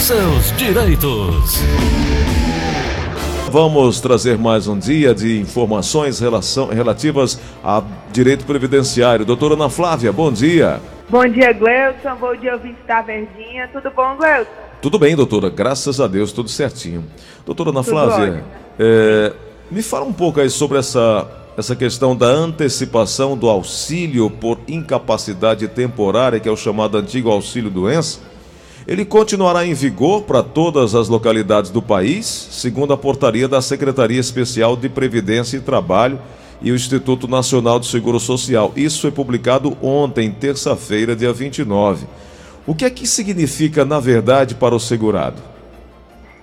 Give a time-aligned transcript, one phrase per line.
[0.00, 1.60] seus direitos.
[3.50, 9.26] Vamos trazer mais um dia de informações relação, relativas a direito previdenciário.
[9.26, 10.80] Doutora Ana Flávia, bom dia.
[11.08, 12.16] Bom dia, Gleuton.
[12.18, 13.68] Bom dia, ouvinte da Verdinha.
[13.72, 14.50] Tudo bom, Gleuton?
[14.80, 15.50] Tudo bem, doutora.
[15.50, 17.04] Graças a Deus, tudo certinho.
[17.44, 18.42] Doutora Ana Flávia,
[18.78, 19.32] é,
[19.70, 21.28] me fala um pouco aí sobre essa,
[21.58, 27.70] essa questão da antecipação do auxílio por incapacidade temporária, que é o chamado antigo auxílio
[27.70, 28.29] doença.
[28.90, 34.18] Ele continuará em vigor para todas as localidades do país, segundo a portaria da Secretaria
[34.18, 36.18] Especial de Previdência e Trabalho
[36.60, 38.72] e o Instituto Nacional de Seguro Social.
[38.74, 42.04] Isso foi publicado ontem, terça-feira, dia 29.
[42.66, 45.40] O que é que significa, na verdade, para o segurado?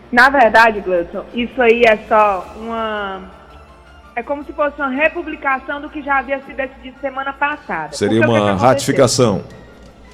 [0.10, 3.24] Na verdade, Gleison, isso aí é só uma.
[4.16, 7.92] É como se fosse uma republicação do que já havia sido decidido semana passada.
[7.92, 9.44] Seria uma ratificação.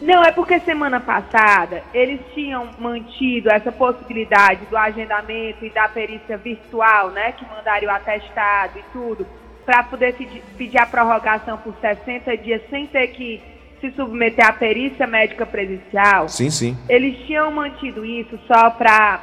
[0.03, 6.35] Não, é porque semana passada eles tinham mantido essa possibilidade do agendamento e da perícia
[6.37, 7.31] virtual, né?
[7.31, 9.25] Que mandaram o atestado e tudo,
[9.65, 10.13] para poder
[10.57, 13.41] pedir a prorrogação por 60 dias sem ter que
[13.79, 16.27] se submeter à perícia médica presencial.
[16.27, 16.77] Sim, sim.
[16.89, 19.21] Eles tinham mantido isso só para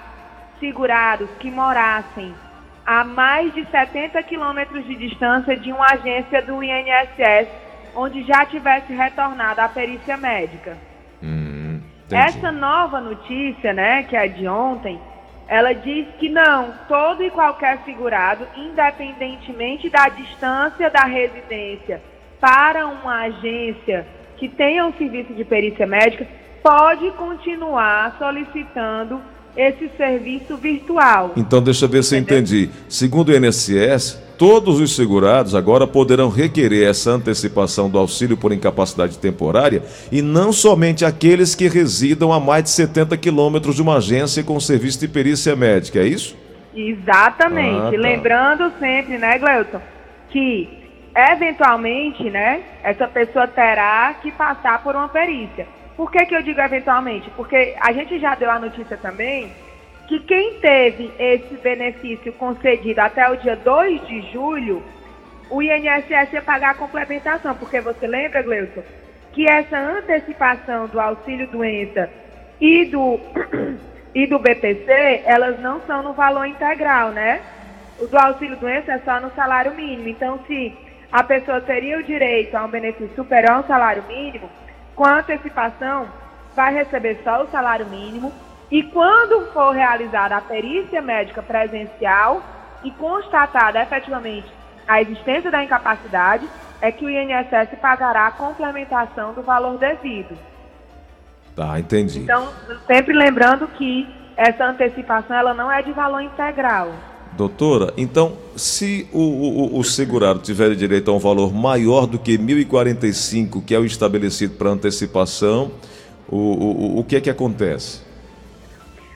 [0.59, 2.35] segurados que morassem
[2.87, 8.93] a mais de 70 quilômetros de distância de uma agência do INSS onde já tivesse
[8.93, 10.77] retornado a perícia médica.
[11.23, 15.01] Hum, Essa nova notícia, né, que é de ontem,
[15.47, 22.01] ela diz que não, todo e qualquer segurado, independentemente da distância da residência
[22.41, 26.27] para uma agência que tenha um serviço de perícia médica,
[26.63, 29.21] pode continuar solicitando
[29.57, 31.33] esse serviço virtual.
[31.37, 32.71] Então, deixa eu ver se eu entendi.
[32.89, 39.19] Segundo o INSS, todos os segurados agora poderão requerer essa antecipação do auxílio por incapacidade
[39.19, 44.43] temporária e não somente aqueles que residam a mais de 70 quilômetros de uma agência
[44.43, 46.37] com serviço de perícia médica, é isso?
[46.75, 47.89] Exatamente.
[47.89, 47.97] Ah, tá.
[47.99, 49.81] Lembrando sempre, né, Gleuton,
[50.31, 50.69] que
[51.15, 55.67] eventualmente, né, essa pessoa terá que passar por uma perícia.
[56.01, 57.29] Por que, que eu digo eventualmente?
[57.37, 59.53] Porque a gente já deu a notícia também
[60.09, 64.83] que quem teve esse benefício concedido até o dia 2 de julho,
[65.51, 68.83] o INSS ia pagar a complementação, porque você lembra, Gleuson,
[69.35, 72.09] que essa antecipação do auxílio doença
[72.59, 73.21] e do,
[74.15, 77.43] e do BPC, elas não são no valor integral, né?
[77.99, 80.09] O do auxílio doença é só no salário mínimo.
[80.09, 80.73] Então, se
[81.13, 84.49] a pessoa teria o direito a um benefício superior ao salário mínimo,
[85.01, 86.09] com a antecipação,
[86.55, 88.31] vai receber só o salário mínimo
[88.71, 92.43] e quando for realizada a perícia médica presencial
[92.85, 94.47] e constatada efetivamente
[94.87, 96.47] a existência da incapacidade,
[96.83, 100.37] é que o INSS pagará a complementação do valor devido.
[101.57, 102.19] Tá, entendi.
[102.19, 102.53] Então,
[102.87, 104.07] sempre lembrando que
[104.37, 106.93] essa antecipação ela não é de valor integral.
[107.41, 112.37] Doutora, então, se o, o, o segurado tiver direito a um valor maior do que
[112.37, 115.73] 1.045, que é o estabelecido para antecipação,
[116.29, 118.03] o, o, o que é que acontece?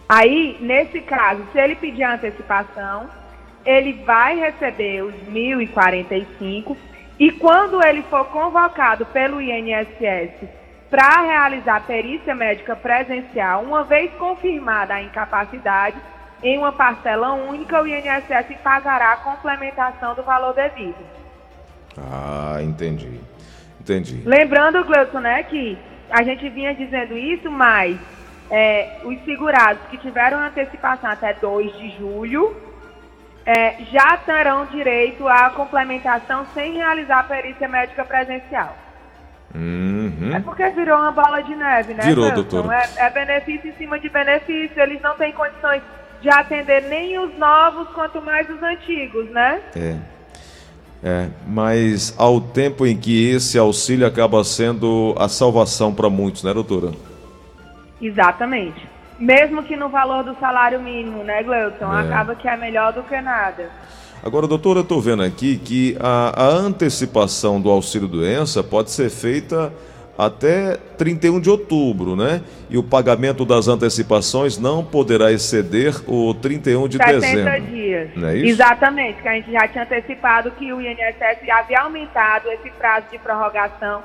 [0.09, 3.11] Aí, nesse caso, se ele pedir antecipação,
[3.63, 6.75] ele vai receber os 1.045
[7.21, 10.49] e quando ele for convocado pelo INSS
[10.89, 15.99] para realizar perícia médica presencial, uma vez confirmada a incapacidade,
[16.43, 20.97] em uma parcela única, o INSS pagará a complementação do valor devido.
[21.97, 23.21] Ah, entendi.
[23.81, 24.23] Entendi.
[24.25, 25.79] Lembrando, Gleuton, né, que
[26.11, 27.99] a gente vinha dizendo isso, mas
[28.51, 32.57] é, os segurados que tiveram antecipação até 2 de julho
[33.47, 38.77] é, já terão direito à complementação sem realizar a perícia médica presencial.
[39.55, 40.33] Uhum.
[40.35, 42.03] É porque virou uma bola de neve, né?
[42.03, 42.73] Virou, doutor.
[42.73, 45.83] É, é benefício em cima de benefício, eles não têm condições
[46.25, 49.61] de atender nem os novos, quanto mais os antigos, né?
[49.77, 49.97] É.
[51.07, 56.55] É, mas ao tempo em que esse auxílio acaba sendo a salvação para muitos, né,
[56.55, 56.93] doutora?
[58.01, 58.89] Exatamente.
[59.19, 61.93] Mesmo que no valor do salário mínimo, né, Gleuton?
[61.93, 62.07] É.
[62.07, 63.71] Acaba que é melhor do que nada.
[64.23, 69.71] Agora, doutora, eu estou vendo aqui que a, a antecipação do auxílio-doença pode ser feita
[70.17, 72.43] até 31 de outubro, né?
[72.71, 77.61] E o pagamento das antecipações não poderá exceder o 31 de 60 dezembro.
[77.63, 78.11] dias.
[78.15, 78.47] Não é isso?
[78.47, 83.19] Exatamente, que a gente já tinha antecipado que o INSS havia aumentado esse prazo de
[83.19, 84.03] prorrogação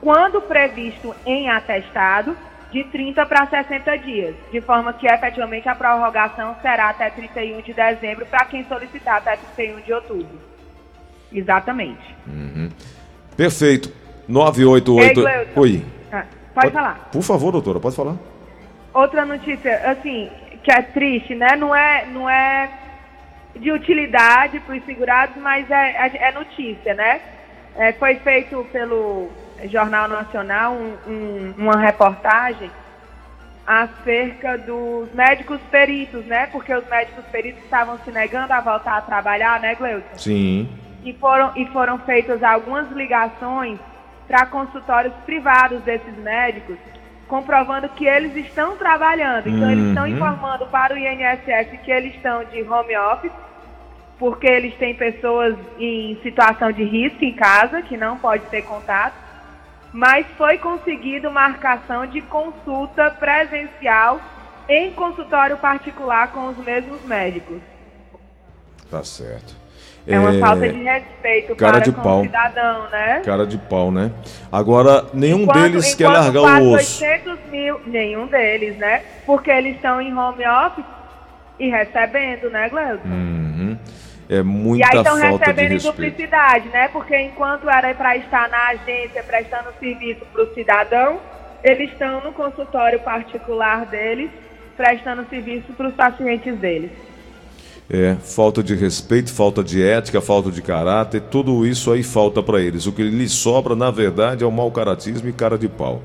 [0.00, 2.36] quando previsto em atestado
[2.70, 7.72] de 30 para 60 dias, de forma que efetivamente a prorrogação será até 31 de
[7.72, 10.38] dezembro para quem solicitar até 31 de outubro.
[11.32, 12.14] Exatamente.
[12.26, 12.68] Uhum.
[13.36, 14.03] Perfeito.
[14.28, 15.20] 988.
[15.20, 15.84] Ei, Oi.
[16.12, 16.24] Ah,
[16.54, 17.08] pode, pode falar.
[17.12, 18.16] Por favor, doutora, pode falar.
[18.92, 20.30] outra notícia, assim,
[20.62, 21.56] que é triste, né?
[21.56, 22.70] Não é, não é
[23.56, 27.20] de utilidade para os segurados, mas é, é, é notícia, né?
[27.76, 29.28] É, foi feito pelo
[29.64, 32.70] Jornal Nacional um, um, uma reportagem
[33.66, 36.46] acerca dos médicos peritos, né?
[36.46, 40.16] Porque os médicos peritos estavam se negando a voltar a trabalhar, né, Gleuton?
[40.16, 40.68] Sim.
[41.04, 43.78] E foram, e foram feitas algumas ligações
[44.26, 46.76] para consultórios privados desses médicos,
[47.28, 49.48] comprovando que eles estão trabalhando.
[49.48, 49.70] Então, uhum.
[49.70, 50.10] eles estão uhum.
[50.10, 53.32] informando para o INSS que eles estão de home office,
[54.18, 59.24] porque eles têm pessoas em situação de risco em casa, que não pode ter contato
[59.94, 64.20] mas foi conseguido marcação de consulta presencial
[64.68, 67.60] em consultório particular com os mesmos médicos.
[68.90, 69.54] Tá certo.
[70.06, 70.38] É uma é...
[70.38, 72.20] falta de respeito cara para de pau.
[72.20, 73.22] o cidadão, né?
[73.24, 74.12] Cara de pau, né?
[74.52, 77.02] Agora, nenhum enquanto, deles quer largar o osso.
[77.02, 79.02] 800 mil, nenhum deles, né?
[79.24, 80.84] Porque eles estão em home office
[81.58, 83.08] e recebendo, né, Gleuton?
[83.08, 83.78] Uhum.
[84.28, 85.16] É muita falta de respeito.
[85.16, 86.88] E aí estão recebendo em duplicidade, né?
[86.88, 91.18] Porque enquanto era para estar na agência prestando serviço para o cidadão,
[91.62, 94.30] eles estão no consultório particular deles
[94.76, 96.90] prestando serviço para os pacientes deles.
[97.88, 102.60] É, falta de respeito, falta de ética, falta de caráter, tudo isso aí falta para
[102.60, 102.86] eles.
[102.86, 106.02] O que lhes sobra, na verdade, é o mau caratismo e cara de pau.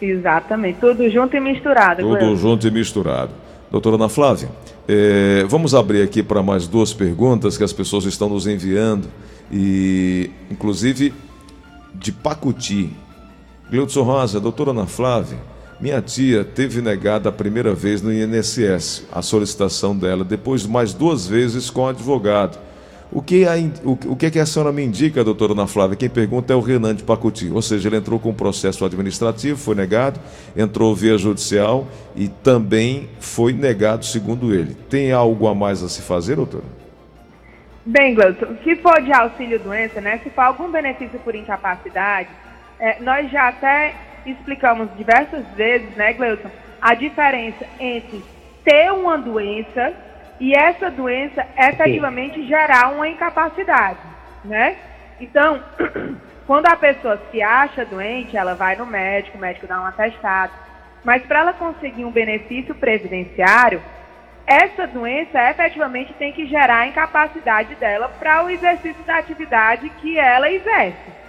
[0.00, 2.02] Exatamente, tudo junto e misturado.
[2.02, 3.32] Tudo junto e misturado.
[3.70, 4.48] Doutora Ana Flávia,
[4.88, 9.08] é, vamos abrir aqui para mais duas perguntas que as pessoas estão nos enviando,
[9.50, 11.14] e inclusive
[11.94, 12.90] de Pacuti.
[13.70, 15.38] Gleudson Rosa, doutora Ana Flávia,
[15.80, 21.26] minha tia teve negada a primeira vez no INSS a solicitação dela, depois mais duas
[21.26, 22.58] vezes com advogado.
[23.12, 25.96] O que, a, o, o que, é que a senhora me indica, doutora Ana Flávia?
[25.96, 27.50] Quem pergunta é o Renan de Pacuti.
[27.50, 30.20] Ou seja, ele entrou com um processo administrativo, foi negado,
[30.56, 34.76] entrou via judicial e também foi negado, segundo ele.
[34.88, 36.62] Tem algo a mais a se fazer, doutora?
[37.84, 42.28] Bem, Gleuton, se for de auxílio-doença, né, se for algum benefício por incapacidade,
[42.78, 43.94] é, nós já até
[44.26, 46.50] explicamos diversas vezes, né, Gleuton,
[46.80, 48.22] a diferença entre
[48.64, 49.92] ter uma doença
[50.38, 53.98] e essa doença efetivamente gerar uma incapacidade,
[54.44, 54.76] né?
[55.20, 55.62] Então,
[56.46, 60.52] quando a pessoa se acha doente, ela vai no médico, o médico dá um atestado,
[61.04, 63.82] mas para ela conseguir um benefício previdenciário,
[64.46, 70.18] essa doença efetivamente tem que gerar a incapacidade dela para o exercício da atividade que
[70.18, 71.19] ela exerce.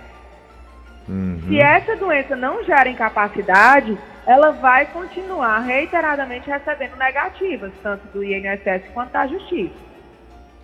[1.07, 1.39] Uhum.
[1.47, 8.83] Se essa doença não gera incapacidade, ela vai continuar reiteradamente recebendo negativas, tanto do INSS
[8.93, 9.73] quanto da Justiça.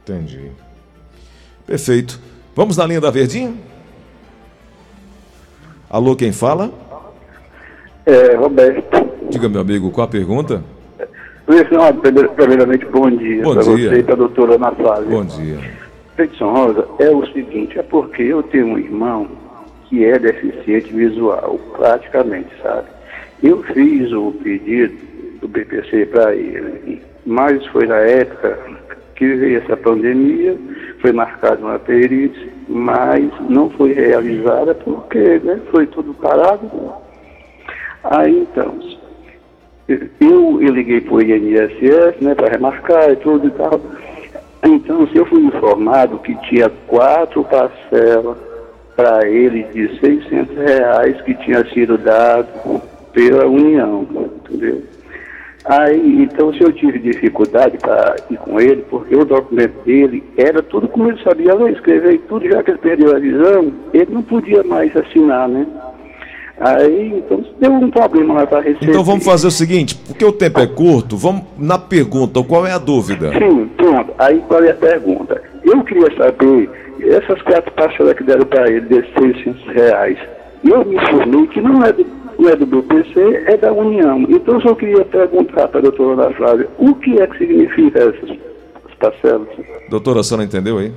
[0.03, 0.51] Entendi.
[1.65, 2.19] Perfeito.
[2.55, 3.53] Vamos na linha da Verdinha?
[5.89, 6.71] Alô, quem fala?
[8.05, 9.07] É, Roberto.
[9.29, 10.63] Diga, meu amigo, qual a pergunta?
[12.35, 13.43] Primeiramente, bom dia.
[13.43, 13.63] Bom dia.
[13.63, 15.09] você e para a doutora Ana Flávia.
[15.09, 15.59] Bom dia.
[16.17, 19.27] Edson Rosa, é o seguinte, é porque eu tenho um irmão
[19.89, 22.87] que é deficiente visual, praticamente, sabe?
[23.41, 24.97] Eu fiz o pedido
[25.39, 28.59] do BPC para ele, mas foi na época
[29.15, 30.57] que veio essa pandemia,
[30.99, 36.69] foi marcada uma perícia, mas não foi realizada porque né, foi tudo parado.
[38.03, 38.77] Aí então,
[39.87, 43.79] eu, eu liguei para o INSS né, para remarcar e tudo e tal.
[44.63, 48.46] Então, se eu fui informado que tinha quatro parcelas
[48.97, 52.81] para ele de 600 reais que tinha sido dado
[53.13, 54.07] pela União,
[54.43, 54.81] entendeu?
[55.65, 60.63] Aí, então, se eu tive dificuldade para ir com ele, porque o documento dele era
[60.63, 64.11] tudo como ele sabia ler, escrever e tudo, já que ele perdeu a visão, ele
[64.11, 65.67] não podia mais assinar, né?
[66.59, 68.89] Aí, então, deu um problema lá para receber.
[68.89, 72.71] Então vamos fazer o seguinte, porque o tempo é curto, vamos na pergunta, qual é
[72.71, 73.31] a dúvida?
[73.37, 74.13] Sim, pronto.
[74.17, 75.39] Aí qual é a pergunta?
[75.63, 76.69] Eu queria saber,
[77.03, 80.17] essas quatro parcelas que deram para ele, de 600 reais,
[80.63, 82.05] eu me informei que não é do
[82.37, 84.21] não é do BPC, é da União.
[84.29, 87.99] Então eu só queria perguntar para a doutora Ana Flávia, o que é que significa
[87.99, 88.37] essas
[88.99, 89.47] parcelas?
[89.89, 90.93] Doutora, a senhora entendeu aí?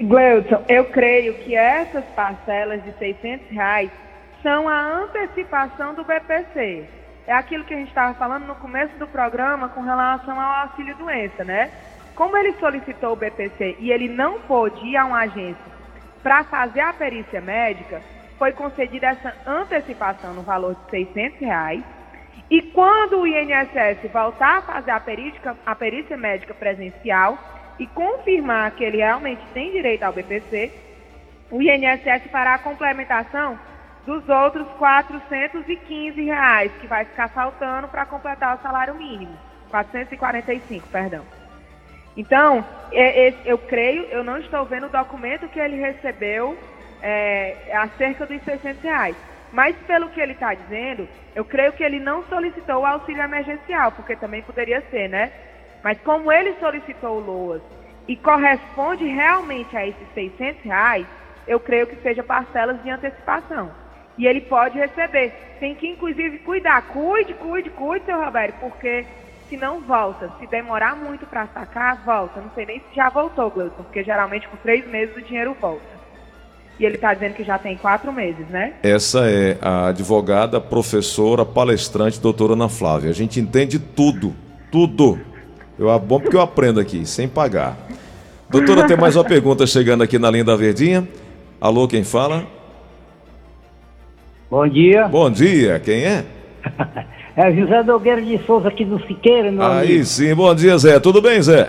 [0.00, 3.90] Gleuton, eu creio que essas parcelas de 600 reais
[4.42, 6.84] são a antecipação do BPC.
[7.26, 10.96] É aquilo que a gente estava falando no começo do programa com relação ao auxílio
[10.96, 11.70] doença, né?
[12.14, 15.80] Como ele solicitou o BPC e ele não pôde ir a uma agência
[16.22, 18.02] para fazer a perícia médica,
[18.38, 21.82] foi concedida essa antecipação no valor de 600 reais.
[22.50, 27.38] E quando o INSS voltar a fazer a perícia, a perícia médica presencial
[27.78, 30.72] e confirmar que ele realmente tem direito ao BPC,
[31.50, 33.58] o INSS fará a complementação
[34.06, 39.36] dos outros 415 reais que vai ficar faltando para completar o salário mínimo.
[39.70, 41.39] 445, perdão.
[42.16, 46.58] Então, é, é, eu creio, eu não estou vendo o documento que ele recebeu
[47.00, 49.16] é, acerca dos 600 reais.
[49.52, 53.92] Mas pelo que ele está dizendo, eu creio que ele não solicitou o auxílio emergencial,
[53.92, 55.32] porque também poderia ser, né?
[55.82, 57.62] Mas como ele solicitou o LOAS
[58.06, 61.06] e corresponde realmente a esses 600 reais,
[61.46, 63.70] eu creio que seja parcelas de antecipação.
[64.18, 65.32] E ele pode receber.
[65.58, 66.82] Tem que, inclusive, cuidar.
[66.88, 69.06] Cuide, cuide, cuide, seu Roberto, porque
[69.50, 70.30] se não volta.
[70.38, 72.40] Se demorar muito para sacar, volta.
[72.40, 76.00] Não sei nem se já voltou, Gleuton, porque geralmente com três meses o dinheiro volta.
[76.78, 78.74] E ele está dizendo que já tem quatro meses, né?
[78.82, 83.10] Essa é a advogada, professora, palestrante, doutora Ana Flávia.
[83.10, 84.34] A gente entende tudo,
[84.70, 85.20] tudo.
[85.78, 87.76] Eu, é bom porque eu aprendo aqui, sem pagar.
[88.48, 91.06] Doutora, tem mais uma pergunta chegando aqui na linha da Verdinha.
[91.60, 92.46] Alô, quem fala?
[94.50, 95.06] Bom dia.
[95.06, 96.24] Bom dia, quem é?
[97.48, 100.04] é José Dogueira de Souza aqui do Siqueira, meu Aí amigo.
[100.04, 100.98] sim, bom dia, Zé.
[101.00, 101.68] Tudo bem, Zé?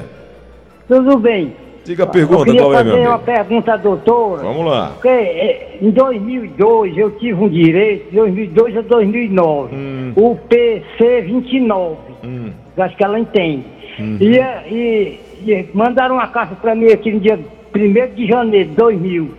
[0.87, 1.53] Tudo bem.
[1.85, 3.09] Diga a pergunta, eu é, meu amigo?
[3.09, 4.43] uma pergunta à doutora.
[4.43, 4.91] Vamos lá.
[4.93, 10.13] Porque eh, em 2002 eu tive um direito, de 2002 a 2009, Hum.
[10.15, 11.95] o PC 29.
[12.23, 12.51] Hum.
[12.77, 13.63] Acho que ela entende.
[13.99, 14.17] Uhum.
[14.19, 14.37] E,
[14.71, 17.39] e- e mandaram uma carta para mim aqui no dia
[17.75, 19.31] 1 de janeiro de 2000.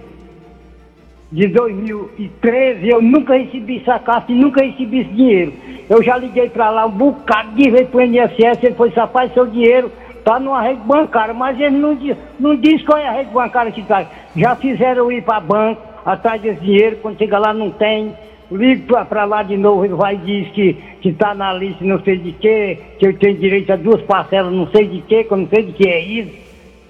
[1.32, 5.52] De 2013, eu nunca recebi essa carta e nunca recebi esse dinheiro.
[5.88, 9.32] Eu já liguei para lá um bocado de vez para o INSS, ele foi rapaz,
[9.32, 13.12] seu dinheiro está numa rede bancária, mas ele não, diz- não diz qual é a
[13.12, 14.06] rede bancária que está.
[14.36, 18.12] Já fizeram ir para banco atrás desse dinheiro, quando chega lá não tem.
[18.50, 20.76] Ligo para lá de novo, ele vai e diz que
[21.08, 24.66] está na lista não sei de quê, que eu tenho direito a duas parcelas não
[24.66, 26.30] sei de quê, que eu não sei de que é isso.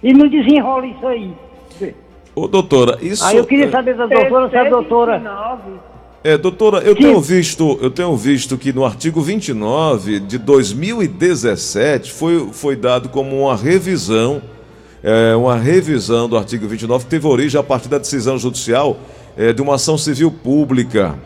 [0.03, 1.31] E não desenrola isso aí.
[2.35, 3.25] Ô, doutora, isso.
[3.25, 5.19] Aí eu queria saber da doutora se a doutora.
[5.19, 5.93] 29.
[6.25, 12.49] É, doutora, eu tenho visto, eu tenho visto que no artigo 29 de 2017 foi,
[12.53, 14.41] foi dado como uma revisão,
[15.03, 18.97] é, uma revisão do artigo 29 que teve origem a partir da decisão judicial
[19.37, 21.17] é, de uma ação civil pública.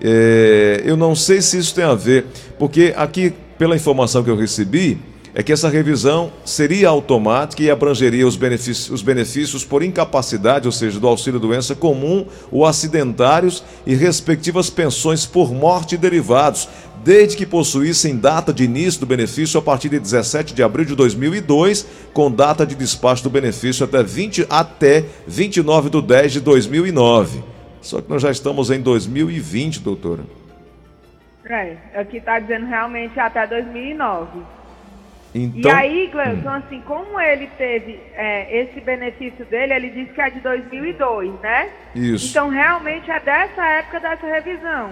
[0.00, 2.24] É, eu não sei se isso tem a ver,
[2.58, 4.98] porque aqui, pela informação que eu recebi,
[5.38, 10.72] é que essa revisão seria automática e abrangeria os benefícios, os benefícios por incapacidade, ou
[10.72, 16.68] seja, do auxílio-doença comum ou acidentários e respectivas pensões por morte e derivados,
[17.04, 20.96] desde que possuíssem data de início do benefício a partir de 17 de abril de
[20.96, 27.44] 2002, com data de despacho do benefício até, 20, até 29 de 10 de 2009.
[27.80, 30.24] Só que nós já estamos em 2020, doutora.
[31.48, 34.57] É, aqui está dizendo realmente até 2009.
[35.34, 40.20] Então, E aí, Gleuton, assim, como ele teve é, esse benefício dele, ele disse que
[40.20, 41.68] é de 2002, né?
[41.94, 42.30] isso.
[42.30, 44.90] Então, realmente é dessa época dessa revisão.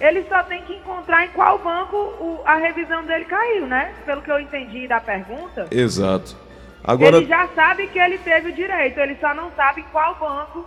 [0.00, 3.92] Ele só tem que encontrar em qual banco o- a revisão dele caiu, né?
[4.04, 5.66] Pelo que eu entendi da pergunta.
[5.70, 6.36] Exato.
[6.84, 10.14] Agora, Ele já sabe que ele teve o direito, ele só não sabe em qual
[10.16, 10.64] banco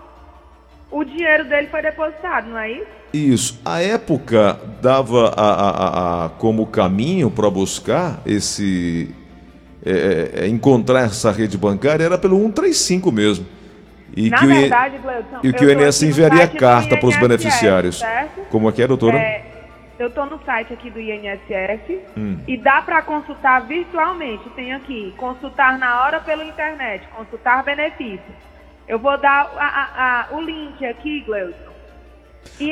[0.91, 2.87] o dinheiro dele foi depositado, não é isso?
[3.13, 3.61] Isso.
[3.65, 9.13] A época dava a, a- a- como caminho para buscar esse.
[9.85, 13.45] é, é, encontrar essa rede bancária era pelo 135 mesmo.
[14.15, 17.99] E Na que o, verdade, Gleuton, e que o INSS enviaria carta para os beneficiários.
[17.99, 18.41] certo?
[18.49, 19.17] Como é que é, doutora?
[19.17, 19.45] É,
[19.99, 22.37] eu estou no site aqui do INSS Hum.
[22.47, 24.49] e dá para consultar virtualmente.
[24.55, 28.35] Tem aqui, consultar na hora pela internet, consultar benefícios.
[28.89, 31.69] Eu vou dar a- a- a- o link aqui, Gleuton.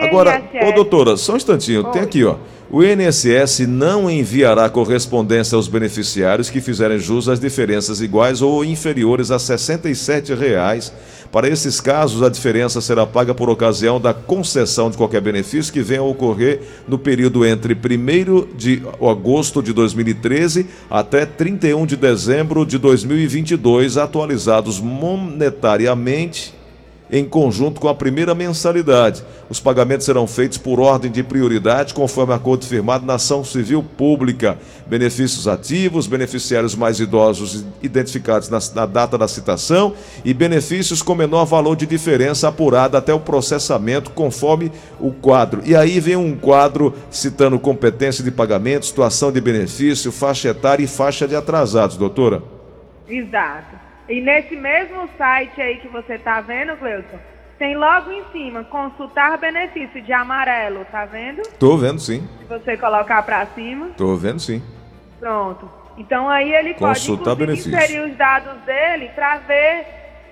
[0.01, 0.67] Agora, INSS.
[0.67, 2.07] ô doutora, só um instantinho, tem Oi.
[2.07, 2.35] aqui, ó.
[2.69, 9.31] O INSS não enviará correspondência aos beneficiários que fizerem jus às diferenças iguais ou inferiores
[9.31, 10.91] a 67 reais.
[11.31, 15.81] Para esses casos, a diferença será paga por ocasião da concessão de qualquer benefício que
[15.81, 22.65] venha a ocorrer no período entre 1 de agosto de 2013 até 31 de dezembro
[22.65, 26.56] de 2022, atualizados monetariamente
[27.11, 29.23] em conjunto com a primeira mensalidade.
[29.49, 34.57] Os pagamentos serão feitos por ordem de prioridade, conforme acordo firmado na ação civil pública.
[34.85, 39.93] Benefícios ativos, beneficiários mais idosos identificados na, na data da citação
[40.25, 45.61] e benefícios com menor valor de diferença apurada até o processamento, conforme o quadro.
[45.65, 50.87] E aí vem um quadro citando competência de pagamento, situação de benefício, faixa etária e
[50.87, 52.43] faixa de atrasados, doutora.
[53.07, 53.77] Exato.
[54.09, 57.17] E nesse mesmo site aí que você tá vendo, Gleuton,
[57.59, 61.41] tem logo em cima, consultar benefício de amarelo, tá vendo?
[61.59, 64.61] Tô vendo sim, Se você colocar para cima, tô vendo sim.
[65.19, 65.69] pronto.
[65.97, 67.75] Então aí ele pode Consultar inclusive, benefício.
[67.75, 69.85] inserir os dados dele para ver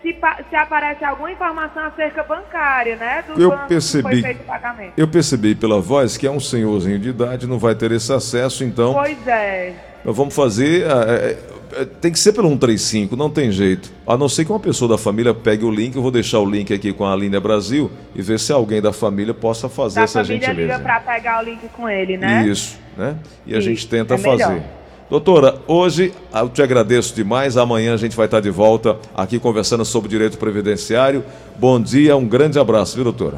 [0.03, 0.15] se,
[0.49, 3.23] se aparece alguma informação acerca bancária, né?
[3.27, 4.93] Do eu percebi, que foi feito o pagamento.
[4.95, 8.63] Eu percebi pela voz que é um senhorzinho de idade, não vai ter esse acesso,
[8.63, 8.93] então.
[8.93, 9.73] Pois é.
[10.05, 10.83] Nós vamos fazer.
[10.85, 11.37] É, é,
[11.83, 13.91] tem que ser pelo 135, não tem jeito.
[14.07, 16.49] A não ser que uma pessoa da família pegue o link, eu vou deixar o
[16.49, 20.03] link aqui com a linha Brasil e ver se alguém da família possa fazer Da
[20.03, 20.73] essa família gentileza.
[20.73, 22.45] liga para pegar o link com ele, né?
[22.47, 23.17] Isso, né?
[23.45, 24.37] E a gente tenta é melhor.
[24.37, 24.63] fazer.
[25.09, 27.57] Doutora, hoje eu te agradeço demais.
[27.57, 31.23] Amanhã a gente vai estar de volta aqui conversando sobre direito previdenciário.
[31.57, 33.37] Bom dia, um grande abraço, viu, doutora?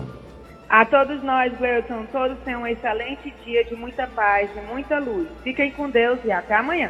[0.70, 5.28] A todos nós, Gleuton, todos tenham um excelente dia de muita paz, de muita luz.
[5.44, 6.90] Fiquem com Deus e até amanhã.